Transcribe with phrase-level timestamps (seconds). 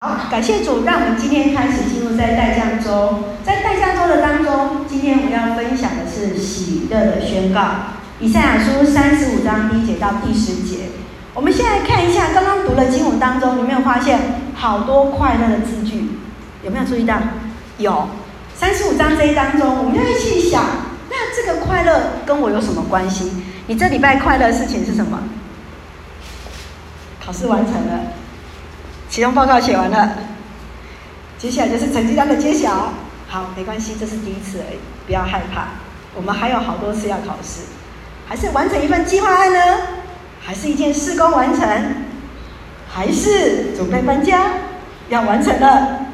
[0.00, 3.18] 好，感谢主，让我们今天开始进入在待降周。
[3.42, 7.60] 在待降周的当中，今天我们要分享的是喜乐的宣告。
[8.20, 10.84] 以赛亚书三十五章第一节到第十节。
[11.34, 14.20] 我们现在看一下刚刚读的经文当中，有没有发现
[14.54, 16.10] 好多快乐的字句？
[16.62, 17.16] 有没有注意到？
[17.78, 18.08] 有。
[18.54, 20.62] 三十五章这一当中，我们要一起想，
[21.10, 23.32] 那这个快乐跟我有什么关系？
[23.66, 25.18] 你这礼拜快乐的事情是什么？
[27.20, 28.00] 考试完成了。
[29.08, 30.12] 期中报告写完了，
[31.38, 32.92] 接下来就是成绩单的揭晓。
[33.26, 35.68] 好，没关系，这是第一次而已，不要害怕。
[36.14, 37.62] 我们还有好多次要考试，
[38.28, 39.58] 还是完成一份计划案呢？
[40.44, 41.68] 还是一件事工完成？
[42.90, 44.52] 还是准备搬家
[45.08, 46.06] 要完成了？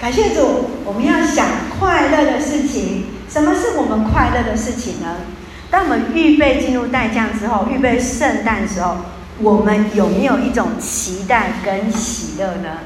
[0.00, 1.46] 感谢主，我们要想
[1.78, 3.06] 快乐的事情。
[3.28, 5.16] 什么是我们快乐的事情呢？
[5.70, 8.96] 当我们预备进入待降之后，预备圣诞的时候。
[9.42, 12.78] 我们有没有一种期待跟喜乐呢？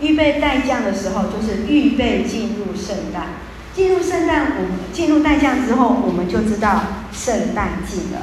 [0.00, 3.28] 预备待降的时候，就是预备进入圣诞。
[3.72, 8.22] 进入圣诞，我们进入代降之后，我们就知道圣诞近了。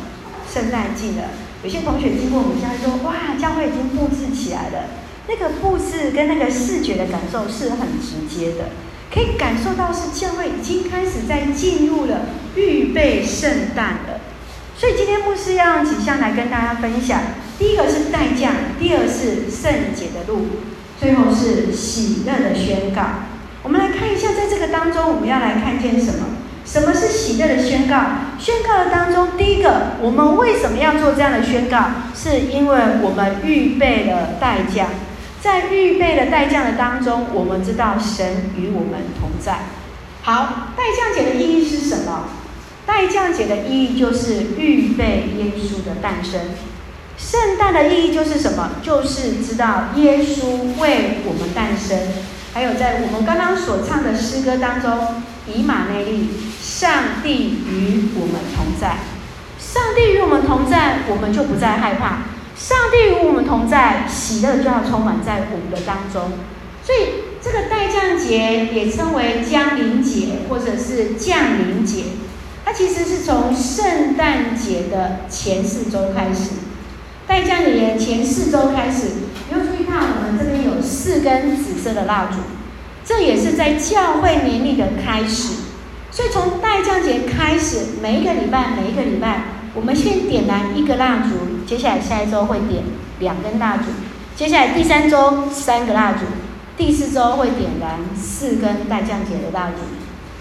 [0.52, 1.24] 圣诞近了，
[1.64, 4.90] 有些同学经过我们家说：“哇，教会已经布置起来了。”
[5.30, 8.70] 那个布置跟那个视觉的感受是很直接的，
[9.14, 14.20] 可以感受到是教会已经开始在进入了预备圣诞了。
[14.76, 17.22] 所以今天牧师要用几项来跟大家分享。
[17.60, 20.46] 第一个是代降，第二是圣洁的路，
[20.98, 23.02] 最后是喜乐的宣告。
[23.62, 26.38] 我们来看一下，在这个当中，我们要来看见什么？
[26.66, 27.98] 什么是喜乐的宣告？
[28.40, 31.88] 宣告的当中，第一个，我们为什么要做这样的宣告？
[32.16, 34.88] 是因为我们预备了代降，
[35.42, 39.60] 在预备了代降的当中，我们知道神与我们同在。
[40.22, 42.30] 好，代降节的意义是什么？
[42.86, 46.40] 代降节的意义就是预备耶稣的诞生。
[47.20, 48.72] 圣诞的意义就是什么？
[48.82, 51.98] 就是知道耶稣为我们诞生。
[52.54, 58.98] 还有在我们刚刚所唱的诗歌当中，以马内利，上帝与我们同在。
[59.60, 62.24] 上帝与我们同在，我们就不再害怕。
[62.58, 66.32] 上帝与我们同在，喜乐就要充满在我们的当中。
[66.84, 72.06] 所以这个待降节也称为将临节，或者是降临节。
[72.66, 76.52] 它其实是从圣诞节的前四周开始。
[77.30, 79.10] 待降节前四周开始，
[79.48, 82.38] 你要注意看，我们这边有四根紫色的蜡烛，
[83.06, 85.54] 这也是在教会年历的开始。
[86.10, 89.44] 所以从待降节开始，每一个礼拜，每一个礼拜，
[89.76, 92.84] 我们先点燃一个蜡烛，接下来下一周会点
[93.20, 93.84] 两根蜡烛，
[94.36, 96.26] 接下来第三周三个蜡烛，
[96.76, 99.84] 第四周会点燃四根待降节的蜡烛。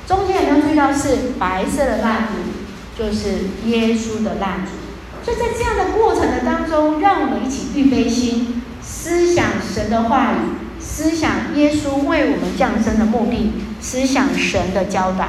[0.06, 4.87] 中间有没有注意到是白色的蜡烛，就是耶稣的蜡烛。
[5.28, 9.44] 就在这样的过程的当中，让我们一起预备心，思想
[9.74, 15.28] 神的话语，思想耶稣为我们降生的目的，思想神的教导。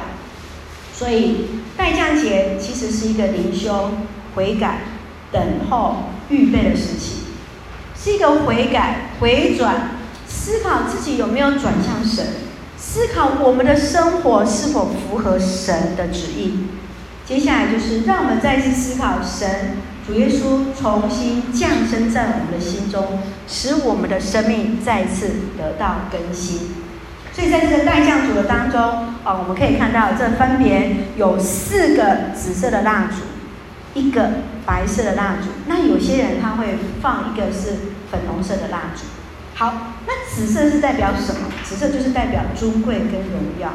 [0.94, 3.90] 所以，代降节其实是一个灵修、
[4.34, 4.78] 悔改、
[5.30, 7.24] 等候、预备的时期，
[7.94, 12.24] 是一个悔改、回转、思考自己有没有转向神，
[12.78, 16.68] 思考我们的生活是否符合神的旨意。
[17.26, 19.76] 接下来就是让我们再次思考神。
[20.10, 26.70] 主耶稣重新降生在我们的心中，使我们的生命再次得到更新。
[27.32, 28.80] 所以在这个待降主的当中，
[29.22, 33.18] 啊，我们可以看到这分别有四个紫色的蜡烛，
[33.94, 34.30] 一个
[34.66, 35.46] 白色的蜡烛。
[35.68, 37.76] 那有些人他会放一个是
[38.10, 39.02] 粉红色的蜡烛。
[39.54, 41.42] 好，那紫色是代表什么？
[41.62, 43.74] 紫色就是代表尊贵跟荣耀。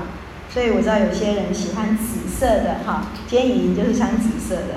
[0.53, 4.75] 所以我知道有些人喜欢紫色的，哈，今天莹莹就是穿紫色的。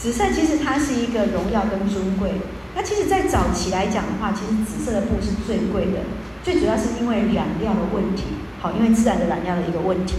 [0.00, 2.32] 紫色其实它是一个荣耀跟尊贵。
[2.74, 6.00] 那其实，在早期来讲的话，其实紫色的布是最贵的，
[6.42, 8.24] 最主要是因为染料的问题，
[8.60, 10.14] 好，因为自然的染料的一个问题。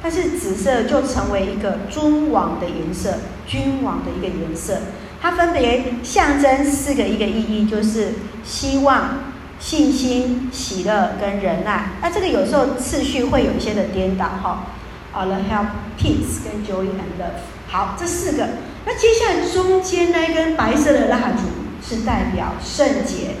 [0.00, 3.14] 但是紫色就成为一个尊王的颜色，
[3.46, 4.78] 君王的一个颜色。
[5.20, 8.12] 它分别象征四个一个意义，就是
[8.44, 9.18] 希望、
[9.58, 11.92] 信心、喜乐跟仁爱。
[12.00, 14.66] 那这个有时候次序会有一些的颠倒，哈。
[15.10, 15.66] 好了，help
[15.98, 17.40] peace 跟 joy and love。
[17.66, 18.46] 好，这四个。
[18.86, 21.44] 那接下来中间那一根白色的蜡烛
[21.82, 23.36] 是代表圣洁，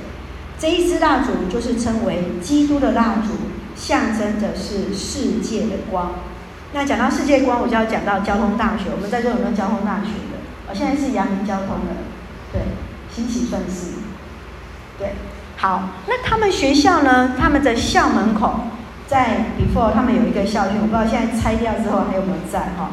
[0.58, 3.32] 这一支蜡烛就是称为基督的蜡烛，
[3.74, 6.12] 象征的是世界的光。
[6.74, 8.90] 那讲到世界光，我就要讲到交通大学。
[8.94, 10.38] 我们在这有没有交通大学的？
[10.68, 11.96] 我现在是阳明交通的，
[12.52, 12.60] 对，
[13.10, 13.92] 新起算是，
[14.98, 15.12] 对。
[15.56, 17.34] 好，那他们学校呢？
[17.40, 18.60] 他们的校门口
[19.06, 22.90] 在 before 他们有一个校训，我不知道现在拆掉之后还有没有在哈？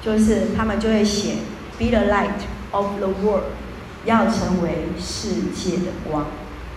[0.00, 1.34] 就是他们就会写。
[1.78, 2.40] Be the light
[2.70, 3.44] of the world，
[4.06, 6.24] 要成为世界的光，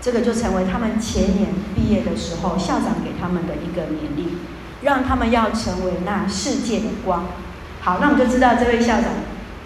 [0.02, 4.40] 这个就成为他们前年毕业的时候，校长给他们的一个勉励，
[4.82, 7.26] 让他们要成为那世界的光。
[7.82, 9.06] 好，那我们就知道这位校长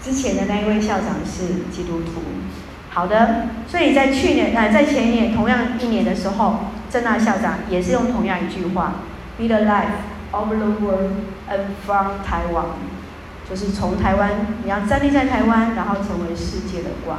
[0.00, 2.22] 之前的那一位校长是基督徒。
[2.90, 6.58] 好的，所以在去年，呃，在前年同样一年的时候，
[6.88, 9.02] 郑大校长也是用同样一句话
[9.36, 9.88] ：“Be the light
[10.30, 11.10] of the world
[11.50, 12.66] and from Taiwan。”
[13.48, 17.18] 就是从台湾，你要站立在台湾，然后成为世界的光。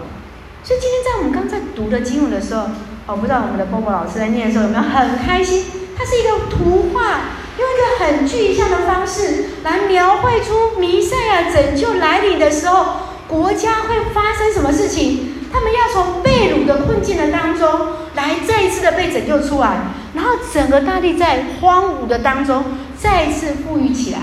[0.64, 2.68] 所以今天在我们刚在读的经文的时候，
[3.06, 5.66] 我不知道我们的波波老师在念的时候有没有很开心？
[5.96, 7.22] 它是一个图画，
[7.58, 12.86] 用一个很具象的方式来描绘出弥赛亚拯救来临的时候，
[13.28, 15.34] 国家会发生什么事情？
[15.54, 17.70] 他们要从被掳的困境的当中
[18.16, 19.78] 来再一次的被拯救出来，
[20.16, 22.66] 然后整个大地在荒芜的当中
[22.98, 24.20] 再一次富裕起来。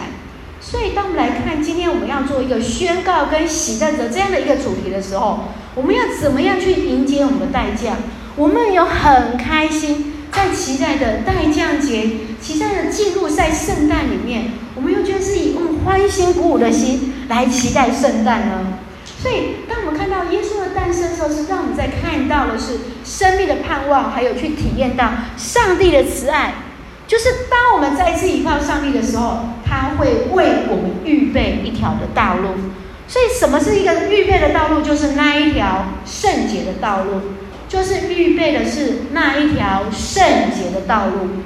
[0.72, 5.40] 所以，当我们来看今天我们要做一个宣告跟喜乐的这样的一个主题的时候，
[5.74, 7.94] 我们要怎么样去迎接我们的代将？
[8.36, 18.78] 我们有很开心，在期待的代将节，期待的进入在圣诞里面，我们又觉得是以用欢欣鼓舞的心来期待圣诞呢？
[19.20, 26.54] 所以，当我们看到耶稣的诞生的时候，是让我们在看到的是生命的盼望，还有去体验到上帝的慈爱。
[27.06, 29.40] 就是当我们再次依靠上帝的时候，
[29.72, 32.48] 他会为我们预备一条的道路。
[33.08, 34.82] 所以，什么是一个预备的道路？
[34.82, 37.20] 就是那一条圣洁的道路。
[37.68, 40.22] 就是预备的是那一条圣
[40.54, 41.42] 洁的道路。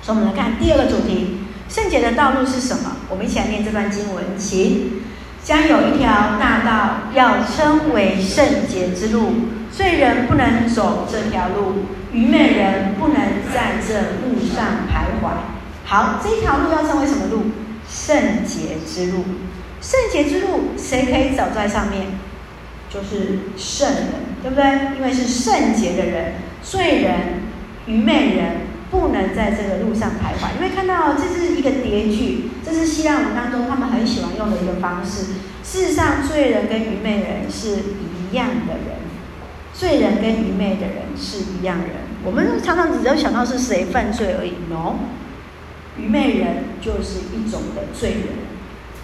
[0.00, 2.98] 所以，我们来看第二个主题：圣洁的道路是什么？
[3.08, 5.02] 我们一起来念这段经文，请。
[5.42, 9.32] 将有一条大道，要称为圣洁之路，
[9.70, 13.16] 罪人不能走这条路，愚昧人不能
[13.52, 15.55] 在这路上徘徊。
[15.86, 17.44] 好，这条路要称为什么路？
[17.88, 19.24] 圣洁之路。
[19.80, 22.18] 圣洁之路，谁可以走在上面？
[22.90, 24.26] 就是圣人。
[24.42, 24.96] 对不对？
[24.96, 27.14] 因为是圣洁的人，罪人、
[27.86, 28.58] 愚昧人
[28.92, 30.54] 不能在这个路上徘徊。
[30.54, 35.32] 因为看到这是一个叠句，这是希腊文当中他们很喜欢用的一个方式。
[35.64, 37.70] 事实上，罪人跟愚昧人是
[38.30, 38.98] 一样的人，
[39.72, 41.88] 罪人跟愚昧的人是一样人。
[42.22, 44.94] 我们常常只有想到是谁犯罪而已，no，
[45.98, 48.46] 愚昧人就是一种的罪人。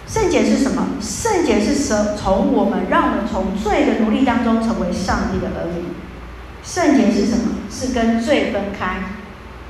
[0.07, 0.97] 圣洁是什么？
[1.01, 5.85] 圣洁是从从我们让我们从罪的奴隶当中成为上帝的儿女。
[6.63, 7.55] 圣洁是什么？
[7.71, 9.03] 是跟罪分开，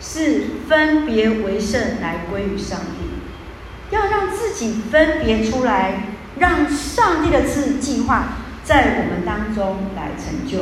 [0.01, 3.95] 是分别为圣来归于上帝。
[3.95, 6.07] 要让自己分别出来，
[6.39, 10.59] 让上帝的次计划在我们当中来成就。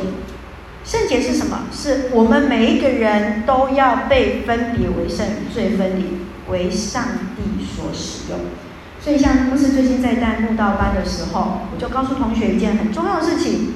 [0.84, 1.66] 圣洁是什么？
[1.72, 6.18] 是我们每一个人都要被分别为圣，与罪分离，
[6.52, 7.02] 为上
[7.36, 8.38] 帝所使用。
[9.00, 13.74] 所以，像牧师最近在带慕道班的时候，我就告诉同学一件很重要的事情：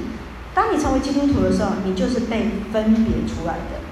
[0.54, 3.82] 当你成为基督徒的时候，你就是被分别出来的。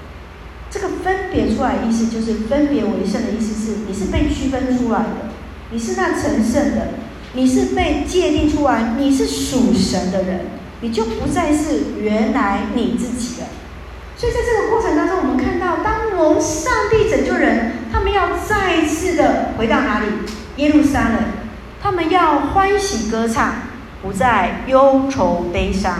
[0.71, 5.29] 这个分别出来意思，就是分别为圣的意思是，你是被区分出来的，
[5.71, 6.87] 你是那成圣的，
[7.33, 10.45] 你是被界定出来，你是属神的人，
[10.81, 13.47] 你就不再是原来你自己了。
[14.17, 20.07] 所以，在这个过程当中，我们看到，当蒙上帝拯救人，他们要再一次的回到哪里？
[20.57, 21.17] 耶路撒冷，
[21.81, 23.53] 他们要欢喜歌唱，
[24.01, 25.95] 不再忧愁悲伤。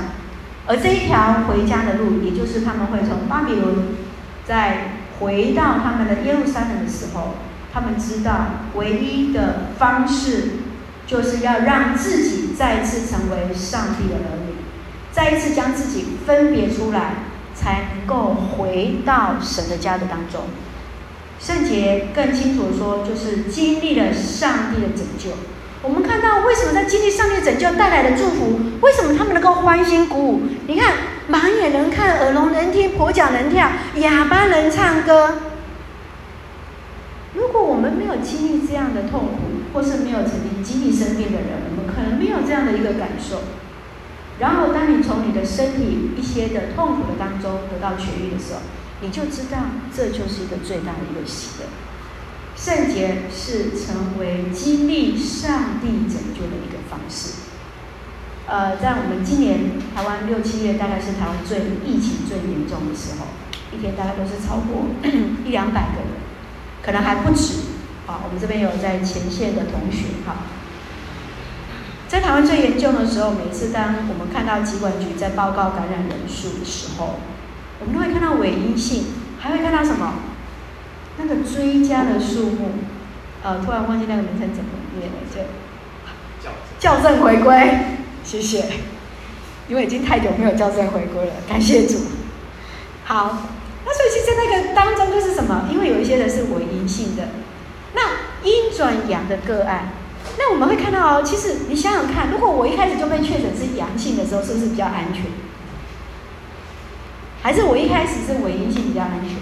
[0.66, 3.90] 而这一条回家的路，也就是他们会从巴比伦
[4.46, 7.36] 再回到他们的耶路撒冷的时候，
[7.74, 10.52] 他们知道唯一的方式，
[11.06, 14.56] 就是要让自己再次成为上帝的儿女，
[15.12, 17.14] 再一次将自己分别出来，
[17.56, 20.42] 才能够回到神的家的当中。
[21.40, 25.32] 圣洁更清楚的说，就是经历了上帝的拯救。
[25.82, 30.42] 我们看到为什么在经历上帝拯救带来的祝福，为什么他们能够欢欣鼓舞？
[30.66, 30.94] 你看，
[31.30, 35.40] 盲眼能看，耳聋能听，跛脚能跳，哑巴能唱歌。
[37.36, 43.42] 如果我们没有经历这样的痛苦，或是没有曾经经历生病的人，我们可能没有这样的一个感受。
[44.40, 48.60] 然后，当你从你的身体一些的痛苦的当中得到痊愈的时候，
[49.02, 49.58] 你就知道，
[49.96, 51.68] 这就是一个最大的一个喜乐。
[52.58, 57.44] 圣洁是成为经历上帝拯救的一个方式。
[58.48, 63.28] 呃，在我们今年台湾六七月，大概是台湾最疫情最严重的时候，
[63.76, 64.88] 一天大概都是超过
[65.46, 66.08] 一两百个人，
[66.84, 67.54] 可能还不止。
[68.06, 70.46] 啊，我们这边有在前线的同学，哈，
[72.08, 77.16] 在台湾最严重的时候，每次当我们看到疾管局在报告感染人数的时候，
[77.80, 79.06] 我们都会看到伪阴性，
[79.40, 80.14] 还会看到什么？
[81.18, 82.72] 那个追加的数目，
[83.42, 87.80] 呃，突然忘记那个名称怎么念了，就校正回归，
[88.24, 88.66] 谢谢，
[89.68, 91.96] 因为已经太久没有校正回归了，感谢主。
[93.06, 93.38] 好，
[93.86, 95.70] 那所以其实那个当中就是什么？
[95.72, 97.30] 因为有一些人是伪阴性的，
[97.94, 98.02] 那
[98.44, 99.90] 阴转阳的个案，
[100.38, 105.24] 那我们会看到哦，其实你想想看，如果我一开始就被确诊是阳性的时候，是不是比较安全？
[107.42, 109.38] 还是我一开始是伪阴性比较安全？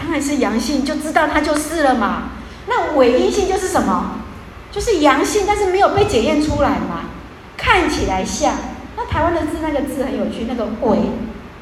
[0.00, 2.30] 当然是阳性，就知道它就是了嘛。
[2.66, 4.20] 那伪阴性就是什么？
[4.70, 7.10] 就是阳性，但是没有被检验出来嘛，
[7.56, 8.54] 看起来像。
[8.96, 10.98] 那台湾的字那个字很有趣，那个伪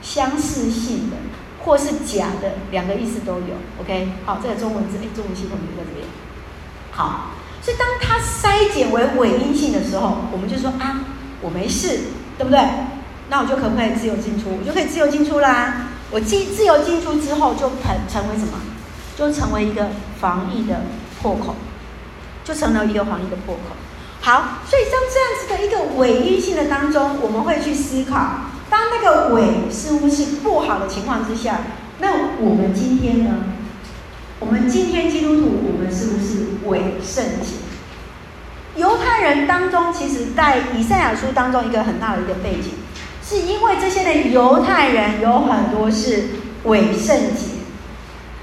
[0.02, 1.16] 相似性的
[1.64, 3.56] 或是假的，两个意思都有。
[3.80, 6.06] OK，好，这个中文字，哎，中文系统就在这边。
[6.90, 7.30] 好，
[7.66, 11.00] 所以当它筛减为伪阴性的时候，我们就说啊，
[11.40, 11.98] 我没事，
[12.38, 12.60] 对不对？
[13.28, 14.56] 那我就可不可以自由进出？
[14.56, 15.88] 我就可以自由进出啦。
[16.12, 18.52] 我进自由进出之后，就成成为什么？
[19.18, 19.88] 就成为一个
[20.20, 20.82] 防疫的
[21.20, 21.56] 破口，
[22.44, 23.74] 就成了一个防疫的破口。
[24.20, 31.62] 好，所以像这样子的一个伪阴性的当中，我们会去思考，当那个伪似乎是不好的情况之下，
[31.98, 33.30] 那我们今天呢？
[34.38, 37.56] 我们今天基督徒，我们是不是伪圣洁？
[38.76, 42.72] 犹太人当中，其实在以赛亚书当中一个很大的一个背景。
[43.24, 46.26] 是因为这些的犹太人有很多是
[46.64, 47.56] 伪圣洁，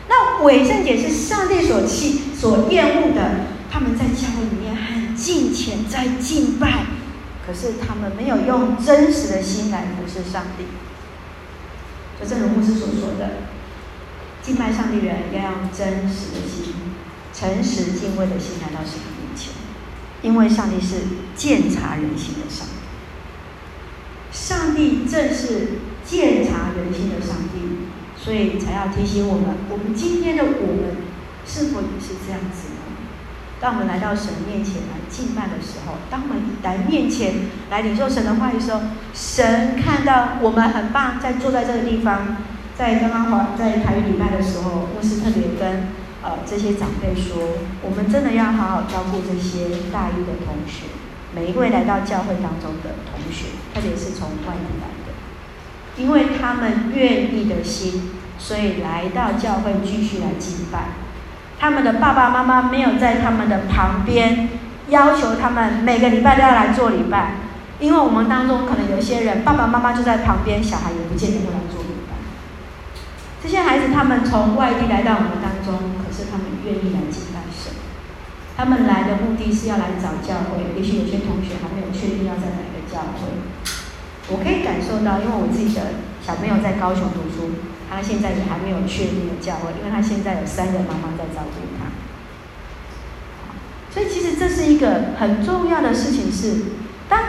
[0.10, 3.46] 那伪圣洁是上帝所弃、所厌恶的。
[3.72, 6.86] 他们在教会里面很敬虔，在敬拜，
[7.48, 10.66] 可是他们没有用真实的心来服侍上帝。
[12.20, 13.30] 就正如牧师所说的，
[14.44, 16.76] 敬拜上帝的人要用真实的心、
[17.34, 19.54] 诚实敬畏的心来到神的面前，
[20.22, 20.98] 因为上帝是
[21.34, 22.74] 鉴察人心的上帝。
[24.34, 27.88] 上帝正是鉴察人心的上帝，
[28.22, 30.98] 所以才要提醒我们：我们今天的我们
[31.46, 32.82] 是否也是这样子呢？
[33.62, 37.36] 当我们来到神面前来敬拜的时候，当我们来面前
[37.70, 38.82] 来领受神的话语时候，
[39.14, 42.43] 神看到我们很棒，在坐在这个地方，
[42.78, 45.90] 在刚刚华在台语礼拜的时候，牧师特别跟
[46.24, 50.88] 呃这些长辈说：我们真的要好好照顾这些大一的同学。
[51.36, 55.14] 每一位来到教会当中的同学，特别是从外地来的，
[55.98, 60.90] 因为他们愿意的心，所以来到教会继续来敬拜。
[61.60, 64.50] 他们的爸爸妈妈没有在他们的旁边
[64.90, 67.36] 要求他们每个礼拜都要来做礼拜，
[67.80, 71.83] 因为我们当中可能有些人爸爸妈妈就在旁边，小孩也不见得会来做。
[73.44, 77.76] 这些孩子他们从外地来到我们当中，可是他们愿意来敬拜神。
[78.56, 83.28] 他们来的目的是要来找教会，也许有些同学还没有确定要在哪个教会。
[84.32, 87.52] 我可以感受到，因为我自己的小朋友在高雄读书，
[87.92, 91.92] 他现在也还没有确定的教会，因为他现在有三个妈妈在照顾他。
[93.92, 96.64] 所以其实这是一个很重要的事情是，是
[97.10, 97.20] 当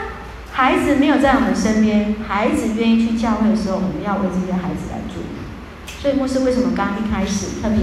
[0.52, 5.43] 孩子没有在我们身边，孩子愿意去教会的时候，我们要为这些孩子来祝福。
[6.04, 7.80] 所以牧师为什么刚一开始特别？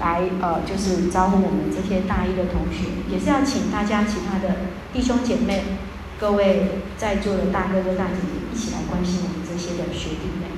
[0.00, 5.76] 来，呃，就是招呼我们这些大一的同学，也是要请大家其他的弟兄姐妹、
[6.18, 10.48] 各位在座的大哥哥大姐姐一起来关心我们这些的学弟妹。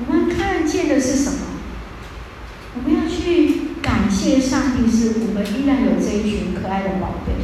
[0.00, 1.60] 我们看见的是什么？
[2.74, 7.34] 我们要去感谢上帝，是我们依然有这一群可爱的宝贝。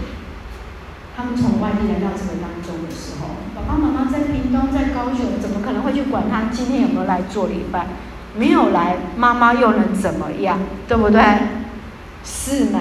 [1.14, 7.84] 他们从外地来到这个当中的时候，爸爸妈妈在屏东、在高雄，怎么可能会去管他今天有没有来做礼拜？
[8.38, 10.60] 没有来，妈妈又能怎么样？
[10.86, 11.20] 对不对？
[12.24, 12.78] 是没。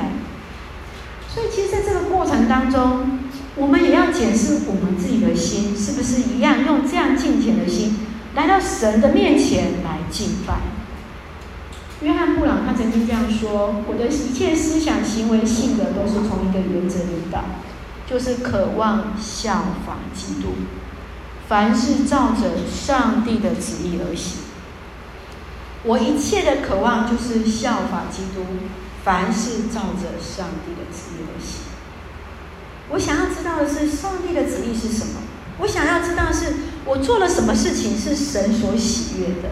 [1.27, 3.19] 所以，其实在这个过程当中，
[3.55, 7.97] 我们也要检视我们自己的心，是不是一样用这样敬虔的心
[8.35, 10.53] 来到神的面前来敬拜。
[12.01, 17.45] 约翰布朗他曾经这样说：“我的一切思想、行为、性格，都是从一个原则引导，
[18.07, 20.49] 就是渴望效法基督，
[21.47, 24.41] 凡是照着上帝的旨意而行。”
[25.87, 28.43] 我一切的渴望就是效法基督，
[29.05, 31.61] 凡事照着上帝的旨意而行。
[32.89, 35.21] 我想要知道的是，上帝的旨意是什么？
[35.59, 36.53] 我想要知道的是，
[36.83, 39.49] 我做了什么事情是神所喜悦的？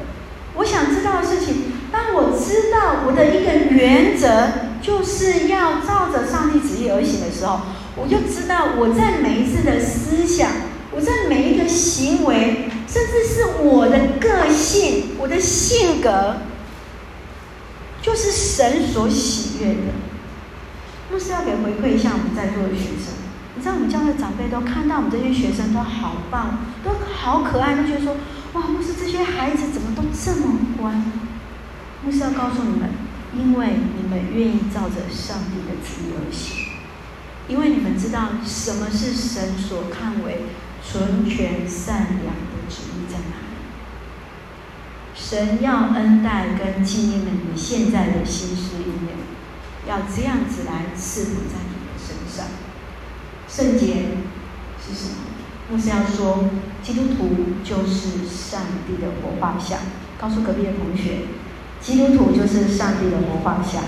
[0.55, 4.49] 我想知道的事情，当我知道我的一个原则
[4.81, 7.61] 就是要照着上帝旨意而行的时候，
[7.95, 10.51] 我就知道我在每一次的思想，
[10.91, 12.69] 我在每一个行为。
[12.87, 16.37] 甚至是我的个性，我的性格，
[18.01, 19.93] 就是神所喜悦的。
[21.11, 23.13] 牧师要给回馈一下我们在座的学生，
[23.55, 28.15] 你知道我们教会长辈都看到我们这些学生都好棒，都好可爱，都觉得说：
[28.53, 30.91] 哇，牧师这些孩子怎么都这么乖？
[32.03, 32.89] 牧师要告诉你们，
[33.35, 36.57] 因为你们愿意照着上帝的旨意而行，
[37.47, 40.41] 因为你们知道什么是神所看为
[40.89, 42.55] 纯全善良的。
[42.67, 43.53] 旨意在哪里？
[45.15, 49.15] 神要恩待跟纪念了你现在的心思意念，
[49.87, 52.47] 要这样子来赐福在你的身上。
[53.47, 54.17] 圣洁
[54.83, 55.15] 是什么？
[55.69, 56.49] 牧师要说，
[56.81, 57.29] 基督徒
[57.63, 59.77] 就是上帝的活化像。
[60.19, 61.27] 告诉隔壁的同学，
[61.79, 63.83] 基督徒就是上帝的活化像。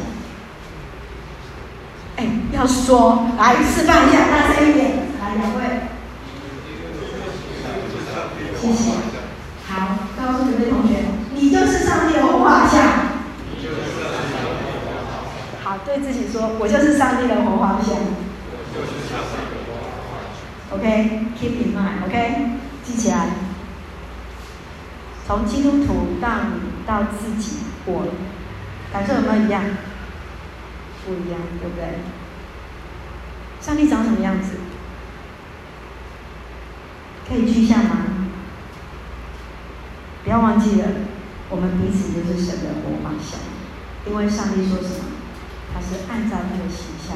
[2.17, 5.63] 哎，要说来示范一下，大声一点， 来两位，
[8.67, 8.91] 谢谢。
[9.65, 12.81] 好，告诉隔壁同学，你就是上帝的活化像。
[15.63, 17.95] 好，对自己说，我就是上帝的活画像。
[20.71, 23.27] OK，keep in mind，OK，记起来。
[25.25, 28.07] 从基督徒到你到自己，我
[28.91, 29.63] 感受有没有一样？
[31.05, 31.99] 不一样，对不对？
[33.61, 34.57] 上帝长什么样子？
[37.27, 38.06] 可以具象吗？
[40.27, 40.87] 不要忘记了，
[41.49, 43.39] 我们彼此就是神的活化像。
[44.05, 45.15] 因为上帝说什么？
[45.73, 47.15] 他是按照他的形象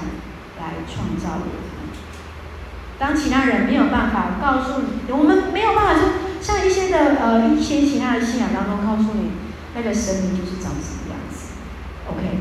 [0.56, 1.92] 来创造我们。
[2.98, 6.08] 当其他人没有办法告诉你，我们没有办法就，
[6.40, 9.32] 像一些的呃一些其他的信仰当中告诉你，
[9.76, 11.60] 那个神明就是长什么样子。
[12.08, 12.40] OK。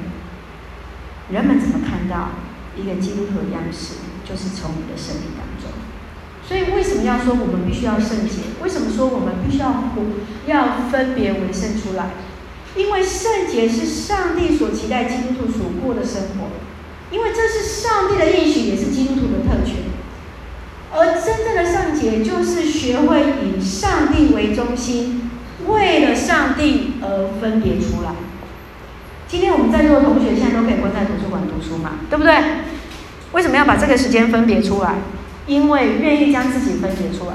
[1.30, 2.38] 人们怎么看到
[2.76, 5.79] 一个基督徒的样式，就是从你的生命当中。
[6.50, 8.42] 所以为什么要说我们必须要圣洁？
[8.61, 10.02] 为什么说我们必须要活，
[10.49, 12.11] 要分别为圣出来？
[12.75, 16.50] 因为圣洁是上帝所期待基督徒所过的生活，
[17.12, 19.76] 因为这是上帝的应许，也是基督徒的特权。
[20.92, 25.30] 而真正的圣洁，就是学会以上帝为中心，
[25.69, 28.11] 为了上帝而分别出来。
[29.28, 32.35] 今天我们在座的同学现在都可以关在图书馆读书嘛，对不对？
[33.30, 34.97] 为什么要把这个时间分别出来？
[35.50, 37.33] 因为愿意将自己分别出来。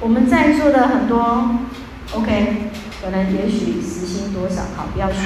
[0.00, 1.50] 我们在座的很多
[2.14, 2.70] ，OK，
[3.02, 5.18] 可能也许时薪多少，好，不要说。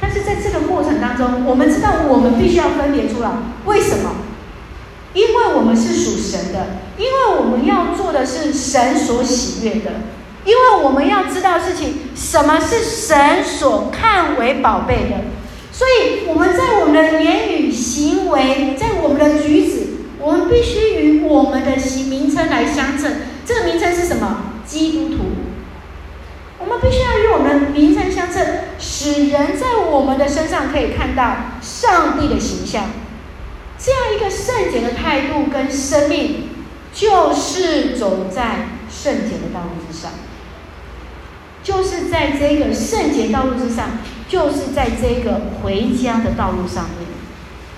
[0.00, 3.30] 但是在这个过程当中，我们知道我们必须要分别出来。
[3.64, 4.10] 为什么？
[5.14, 9.90] 因为我们是属神的，因为我们要做的是神所喜悦的。
[10.44, 15.16] 因为我们要知道事情，什么是神所看为宝贝的。
[15.72, 19.73] 所以我们在我们的言语、行为，在我们的举止，
[20.24, 23.16] 我们必须与我们的名名称来相称。
[23.44, 24.54] 这个名称是什么？
[24.64, 25.24] 基督徒。
[26.58, 28.46] 我们必须要与我们名称相称，
[28.78, 32.86] 使人在我们的身上可以看到上帝的形象。
[33.78, 36.48] 这样一个圣洁的态度跟生命，
[36.94, 40.12] 就是走在圣洁的道路之上，
[41.62, 43.98] 就是在这个圣洁道路之上。
[44.26, 47.06] 就是在这个回家的道路上面，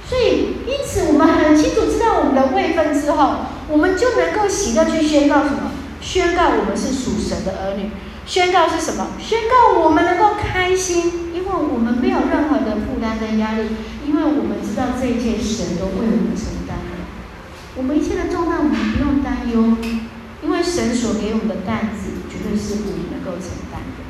[0.08, 5.72] 所以因此我们很清楚知道我们的位分之后，我们就能够喜乐去宣告什么？
[6.00, 7.90] 宣告我们是属神的儿女。
[8.24, 9.08] 宣告是什么？
[9.18, 13.62] 宣告我们能够开心，因为我们没有任何的负担跟压力，
[14.06, 17.06] 因为我们知道这一切神都为我们承担了。
[17.76, 19.76] 我们一切的重担我们不用担忧，
[20.42, 24.06] 因为神所给我们的担子绝对是我们能够承担的。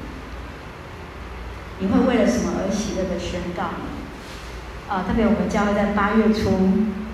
[1.81, 2.53] 你会为了什么？
[2.57, 3.65] 而喜乐的宣告
[4.88, 6.51] 啊，特别我们教会在八月初，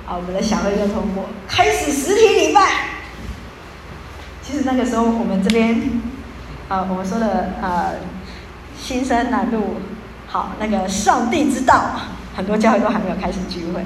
[0.06, 2.60] 啊，我们的小会就通过开始实体礼拜。
[4.42, 5.80] 其实那个时候我们这边，
[6.68, 7.94] 啊，我们说的呃，
[8.78, 9.76] 新生南路，
[10.26, 11.92] 好，那个上帝之道，
[12.36, 13.82] 很多教会都还没有开始聚会。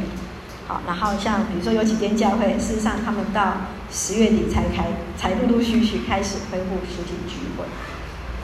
[0.66, 3.52] 好，然后像比如说有几间教会，事实上他们到
[3.90, 7.64] 十月底才开，才陆陆续续开始恢复实体聚会。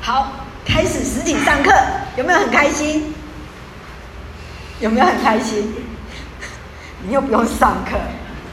[0.01, 0.33] 好。
[0.65, 1.73] 开始实体上课，
[2.17, 3.13] 有没有很开心？
[4.83, 5.73] 有没有很开心？
[7.07, 7.97] 你又不用上课，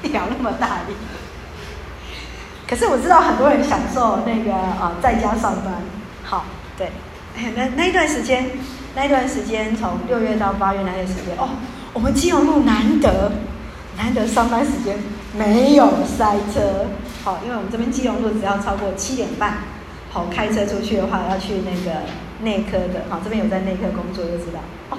[0.10, 0.94] 聊那么大力。
[2.68, 5.74] 可是我知道很多人享受那个啊，在家上班。
[6.24, 6.46] 好，
[6.78, 6.92] 对，
[7.56, 8.48] 那那一段时间，
[8.96, 11.50] 那一段时间从六月到八月那段时间，哦，
[11.94, 13.32] 我们基隆路难得
[13.98, 15.00] 难得上班时间
[15.36, 16.86] 没有塞车。
[17.24, 19.58] 好，因为我们这边基隆路只要超过七点半。
[20.12, 22.02] 好，开车出去的话，要去那个
[22.42, 24.60] 内科的，好，这边有在内科工作就知道，
[24.92, 24.98] 哦，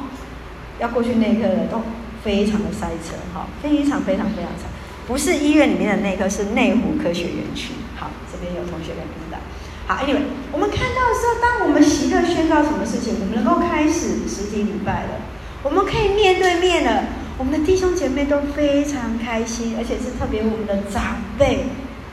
[0.81, 1.81] 要过去内科的都
[2.25, 4.66] 非常的塞车，哈，非常非常非常塞，
[5.07, 9.38] 不是医院里面的内科，是内湖科学园区，好，这边有同学跟知道，
[9.87, 15.21] 好，Anyway，我们看到的时候，当我们喜乐宣告什么事情，我们能够开始实体礼拜了，
[15.62, 17.05] 我们可以面对面了，
[17.38, 21.64] 我们的弟兄姐妹都非常开心，而且是特别我们的长辈，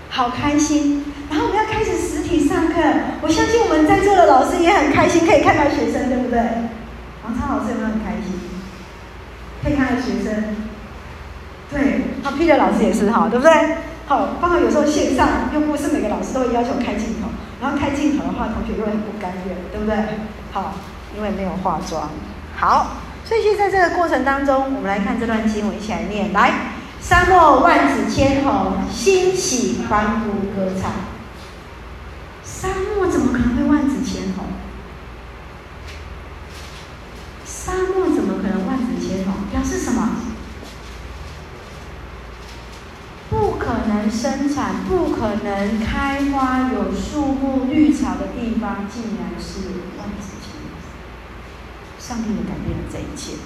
[0.10, 1.04] 好开心。
[1.30, 2.80] 然后我们要开始实体上课，
[3.22, 6.40] 我相信我们在座的老师也很开心，可以看到学生，对不对？
[7.24, 8.32] 王昌老师有没有很开心？
[9.68, 10.56] 可以看到学生，
[11.70, 13.52] 对，好，Peter 老师也是哈，对不对？
[14.08, 17.28] 好，刚好有时候线上又不是每个老师都会要求开镜头，
[17.62, 19.98] 然后开镜头的话，同学又会很不甘愿，对不对？
[20.54, 20.76] 好，
[21.18, 22.10] 因为没有化妆。
[22.56, 26.32] 好，所以现在这个过程当中，我们来看这段经文，一起来念。
[26.32, 26.54] 来，
[27.02, 30.92] 沙漠万紫千红，欣喜欢呼歌唱。
[32.46, 34.46] 沙漠怎么可能会万紫千红？
[37.46, 39.34] 沙漠怎么可能万紫千红？
[39.52, 40.12] 表示什么？
[43.30, 43.66] 不可
[44.10, 49.60] 生产，不可能开花、有树木、绿草的地方，竟然是
[49.98, 50.78] 万紫千红。
[52.00, 53.38] 上帝也改变了这一切。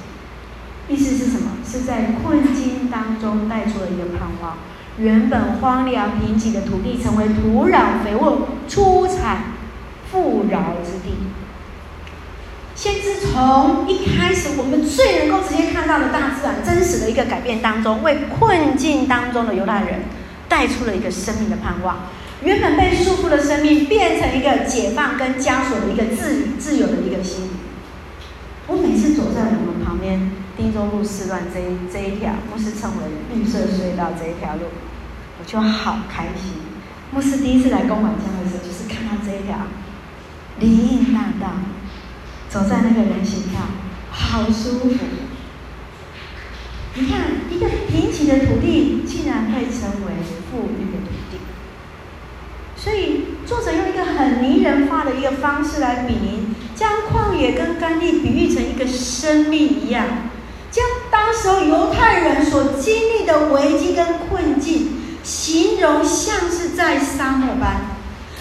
[0.87, 1.51] 意思是什么？
[1.65, 4.57] 是在困境当中带出了一个盼望。
[4.97, 9.53] 原本荒凉贫瘠的土地，成为土壤肥沃、出产
[10.11, 11.15] 富饶之地。
[12.75, 20.01] 先知从一开始，我们最能够直接看到的大自然真实的一个改变当中，为困境当中的犹太人
[20.51, 22.09] 带出了一个生命的盼望。
[22.43, 27.47] 原本被束缚的生命，变成一个解放跟枷锁的一个自自由的一个心。
[28.67, 34.63] 我每次走在我们旁边汀州路四段这一这一条，牧师称为绿色隧道这一条路，
[35.39, 36.53] 我就好开心。
[37.11, 39.55] 牧师第一次来公馆乡的时候，就是看到这一条
[40.59, 41.53] 林荫大道。
[42.49, 43.61] 走在那个人行道，
[44.11, 44.97] 好舒服。
[46.93, 50.11] 你看，一个贫瘠的土地，竟然会成为
[50.51, 51.39] 富裕的土地。
[52.75, 60.05] 所以，作者用一个很拟人化的一个方式来比拟，将旷野跟干地比喻成一个生命一样，
[60.69, 64.89] 将当时候犹太人所经历的危机跟困境，
[65.23, 67.75] 形容像是在沙漠般。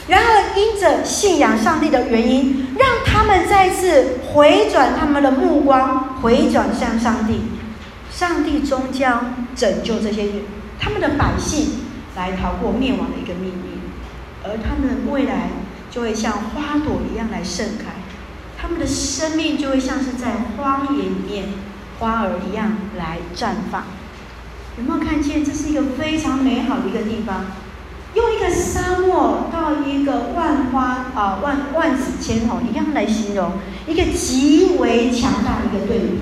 [0.09, 7.43] 然而，因着信仰上帝的原因，让他们再次回转他们的目光，回转向上帝。
[8.21, 10.35] 上帝终将拯救这些人，
[10.79, 11.69] 他们的百姓
[12.15, 13.81] 来逃过灭亡的一个命运，
[14.45, 15.49] 而他们的未来
[15.91, 17.95] 就会像花朵一样来盛开，
[18.61, 21.47] 他们的生命就会像是在荒野里面
[21.99, 23.85] 花儿一样来绽放。
[24.77, 25.43] 有没有看见？
[25.43, 27.47] 这是一个非常美好的一个地方。
[28.13, 33.53] 用一个沙漠到一个万花啊万万紫千红一样来形容
[33.87, 36.19] 一个极为强大的一个对比，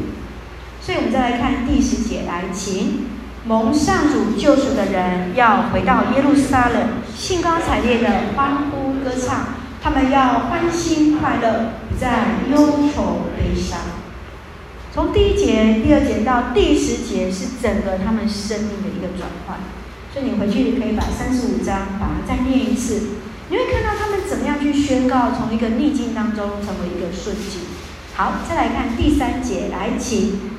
[0.89, 3.05] 所以我们再来看第十节，来，请
[3.45, 9.49] 蒙上主救赎的人要回到耶路撒冷，兴高采烈的欢呼歌唱，
[9.83, 13.81] 他们要欢欣快乐，不再忧愁悲伤。
[14.95, 19.59] 从第一节、第二节到第十节是整个他们生命的一个转换。
[20.15, 23.09] 所以你回去可以把三十五章把它再念一次，
[23.51, 27.61] 你会看到他们怎么样去宣告从一个逆境当中成为一个顺境。
[28.15, 30.57] 好，再来看第三节，来请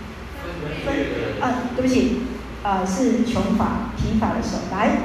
[0.85, 2.21] 分，啊，对不起，
[2.63, 5.01] 呃，是穷法疲乏的手，来，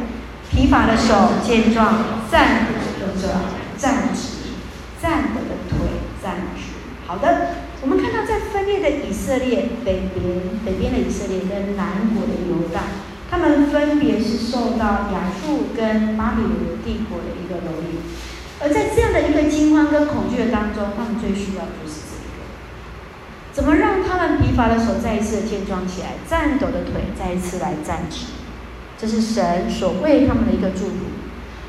[0.50, 1.94] 疲乏的手健壮，
[2.30, 2.66] 站
[2.98, 3.28] 得者
[3.76, 4.54] 站直，
[5.00, 5.78] 站得的腿
[6.22, 6.74] 站直。
[7.06, 7.50] 好的，
[7.82, 10.24] 我们看到在分裂的以色列北边，
[10.64, 12.80] 北边的以色列跟南国的犹大。
[13.30, 17.98] 他们分别是受到亚述跟巴比伦帝国的一个蹂躏，
[18.62, 22.03] 而在这样的一个惊慌跟恐惧的当中，他们最需要的就是：
[23.54, 28.26] 怎么让他们疲乏的手再一次的健壮起来，颤抖的腿再一次来站直？
[28.98, 30.94] 这是神所为他们的一个祝福。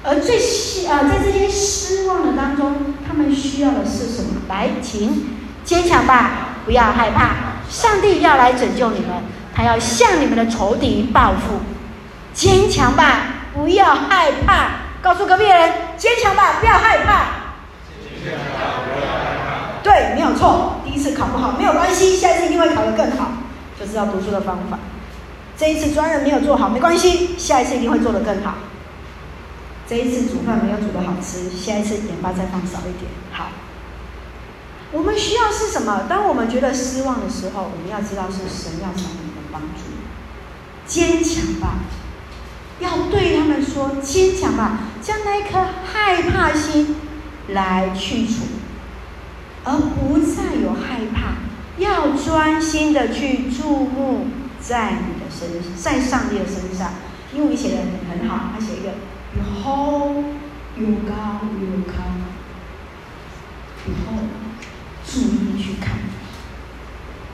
[0.03, 4.41] 而最希啊，在这些失望的当中，他们需要的是什么？
[4.49, 5.27] 来，请
[5.63, 9.09] 坚强吧，不要害怕，上帝要来拯救你们。
[9.53, 11.59] 他要向你们的仇敌报复，
[12.33, 13.19] 坚强吧，
[13.53, 14.69] 不要害怕。
[15.03, 17.25] 告诉隔壁人，坚强吧，不要害怕。
[18.23, 19.83] 坚强吧，不要害怕。
[19.83, 20.74] 对，没有错。
[20.95, 23.33] 一次考不好没有关系，下一次一定会考得更好。
[23.79, 24.79] 就知道读书的方法。
[25.57, 28.55] 这一次专任没有做好没关系，下一次一定会做得更好。
[29.87, 33.11] 这一次煮饭没有煮得好吃，下一次盐巴再放少一点。
[33.31, 33.49] 好。
[34.91, 36.05] 我们需要是什么？
[36.07, 39.41] 当我们觉得失望的时候，我们要知道是神要找我们的。
[39.51, 39.85] 帮助，
[40.85, 41.75] 坚强吧！
[42.81, 46.97] 要对他们说坚强吧，将那一颗害怕心
[47.47, 48.33] 来去除，
[49.65, 51.43] 而不再有害怕。
[51.77, 54.27] 要专心的去注目
[54.61, 56.93] 在你的身，在上帝的身上。
[57.33, 57.77] 因为你写的
[58.09, 58.91] 很好，他写一个
[59.35, 60.23] “you hold,
[60.77, 62.23] you God will come。
[63.87, 64.23] 以后
[65.05, 65.97] 注意去看，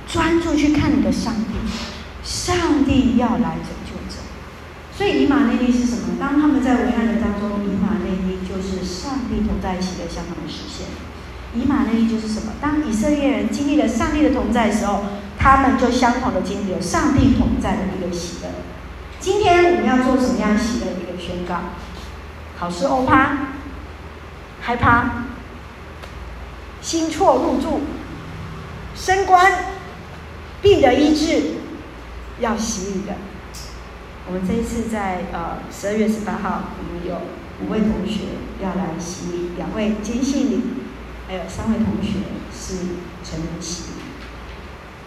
[0.07, 1.53] 专注去看你的上帝。
[2.23, 4.21] 上帝要来拯救者，
[4.95, 6.03] 所以以马内利是什么？
[6.19, 10.85] 当他们在危难的当中，以马内利就是上帝同在一起的向他们实现。
[11.53, 12.53] 以马内利就是什么？
[12.61, 15.03] 当以色列人经历了上帝的同在的时候，
[15.37, 18.49] 他们就相同的经历了上帝同在的一个喜乐。
[19.19, 21.55] 今天我们要做什么样喜乐的一个宣告？
[22.57, 23.37] 考试欧趴，
[24.61, 25.25] 害怕，
[26.81, 27.81] 心错入住，
[28.95, 29.51] 升官、
[30.61, 31.55] 病的医治，
[32.39, 33.15] 要洗礼的。
[34.27, 37.15] 我们这一次在呃十二月十八号，我们有
[37.65, 38.21] 五位同学
[38.63, 40.61] 要来洗礼，两位坚信礼，
[41.31, 44.03] 还有三位同学是成人洗礼。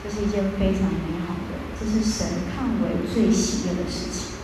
[0.03, 4.41] 这是一件非常美好的，这是神看为最喜悦的事情。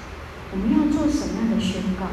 [0.52, 2.04] 我们要做什么样的宣告？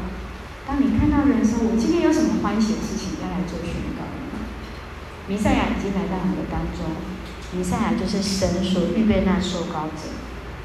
[0.66, 4.08] 当你看到人说：“我今天有什么欢喜的事情要来做宣告？”
[5.28, 6.88] 弥赛亚已经来到我们的当中，
[7.52, 10.08] 弥赛亚就是神所预备那受膏者。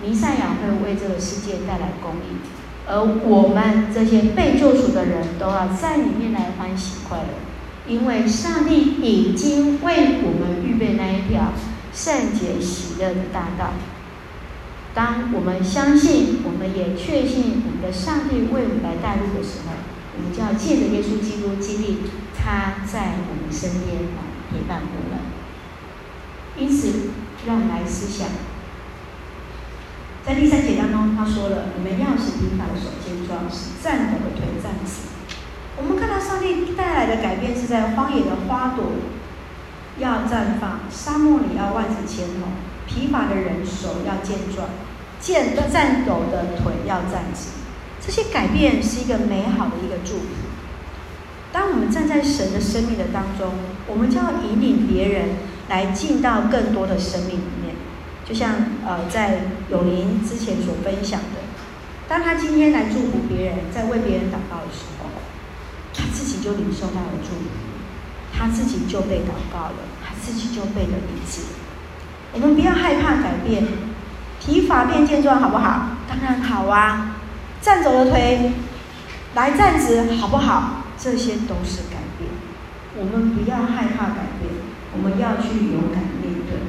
[0.01, 2.39] 弥赛亚会为这个世界带来公义，
[2.87, 7.51] 而我们这些被救赎的人都要在里面来欢喜快乐，
[7.87, 11.53] 因为上帝已经为我们预备那一条
[11.93, 13.73] 圣洁喜乐的大道。
[14.93, 19.73] 当我们相信，我们也确信我们的上帝为我们来带路的时候，
[20.15, 22.03] 我们就要借着耶稣基督经历
[22.37, 24.07] 他在我们身边
[24.49, 25.19] 陪伴我们。
[26.55, 27.09] 因此，
[27.47, 28.27] 让我们来思想。
[30.25, 35.12] 在第三节当中，他说了：“你们要使疲乏的手健壮，使颤抖的腿站直。”
[35.77, 38.85] 我们看到上帝带来的改变是在荒野的花朵
[39.97, 42.53] 要绽放，沙漠里要万紫千红，
[42.87, 44.67] 疲乏的人手要健壮，
[45.19, 47.49] 健的颤抖的腿要站直。
[48.05, 50.25] 这些改变是一个美好的一个祝福。
[51.51, 53.53] 当我们站在神的生命的当中，
[53.87, 55.29] 我们就要引领别人
[55.69, 57.75] 来进到更多的生命里面。
[58.25, 58.51] 就像
[58.85, 61.41] 呃，在永林之前所分享的，
[62.07, 65.09] 当他今天来祝福别人，在为别人祷告的时候，
[66.43, 67.45] 就领受到了祝福，
[68.37, 71.43] 他自己就被祷告了，他自己就被了医治。
[72.33, 73.65] 我们不要害怕改变，
[74.41, 75.91] 提法变健壮，好不好？
[76.09, 77.15] 当然好啊！
[77.61, 78.51] 颤抖的腿
[79.35, 80.83] 来站直，好不好？
[80.97, 82.29] 这些都是改变。
[82.97, 84.51] 我们不要害怕改变，
[84.93, 86.59] 我们要去勇敢面对。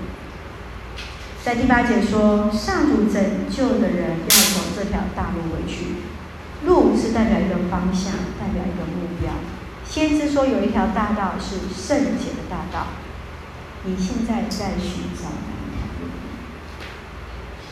[1.42, 5.96] 在第八节说，上主拯救的人要走这条大路回去。
[6.64, 9.32] 路是代表一个方向，代表一个目标。
[9.94, 12.88] 先知说有一条大道是圣洁的大道。
[13.85, 16.11] 你现在在寻找哪一条路？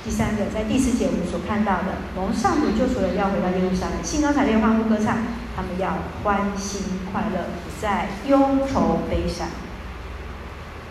[0.04, 5.18] 第三个，在第四节我们所看到的，蒙上主救赎的要回到耶路撒冷，兴高采烈欢呼歌唱，
[5.56, 9.48] 他们要欢欣快乐，不再忧愁悲伤。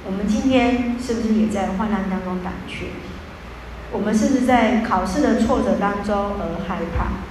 [0.06, 2.88] 我们今天是不是也在患难当中胆怯？
[3.94, 7.31] 我们是不是在考试的挫折当中而害怕？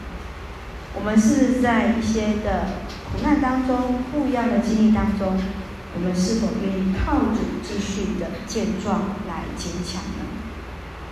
[0.94, 2.66] 我们是在一些的
[3.11, 5.38] 苦难当中、不一样的经历当中，
[5.94, 10.26] 我们是否愿意靠主继续的健壮来坚强呢？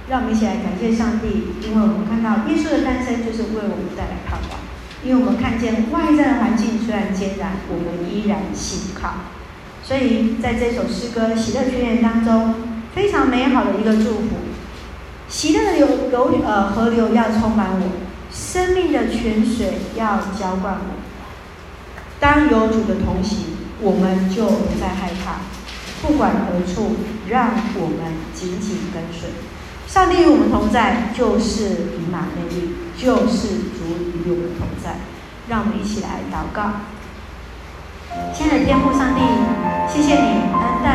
[0.09, 4.59] 让我们一起来感谢上帝，因为我们看到耶稣的诞生就是为我们带来盼望。
[5.05, 9.14] 因为我们看见外在的环境虽然艰难，我们依然信靠。
[9.85, 12.55] 所以，在这首诗歌《喜乐宣言》当中，
[12.95, 14.38] 非常美好的一个祝福。
[15.29, 18.08] 喜乐的流流呃河流要充满我，
[18.38, 20.94] 生命的泉水要浇灌我。
[22.20, 25.42] 当有主的同行，我们就不再害怕。
[26.01, 26.94] 不管何处，
[27.29, 29.29] 让我们紧紧跟随。
[29.88, 34.96] 上帝与我们同在，就是以马内利，就是主与我们同在。
[35.48, 36.87] 让我们一起来祷告。
[38.33, 39.20] 亲爱的天父上帝，
[39.88, 40.87] 谢谢你恩待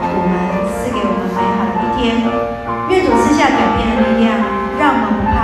[0.00, 0.32] 我们，
[0.70, 2.22] 赐给我们美好的一天。
[2.90, 4.36] 愿主赐下改变的力量，
[4.78, 5.41] 让我们不怕，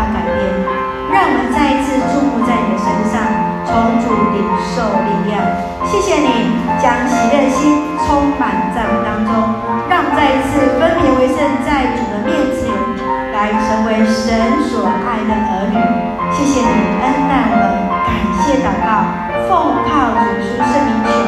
[1.69, 3.21] 再次注目在你的身上，
[3.67, 4.41] 从主领
[4.73, 5.45] 受力量。
[5.85, 9.31] 谢谢你将喜乐心充满在我当中，
[9.87, 11.37] 让再一次分别为圣，
[11.69, 12.73] 在主的面前
[13.35, 15.77] 来成为神所爱的儿女。
[16.33, 16.73] 谢谢你
[17.05, 19.05] 恩待我，感谢祷告，
[19.47, 21.28] 奉靠主耶稣圣名。